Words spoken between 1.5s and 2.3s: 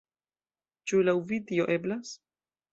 tio eblas?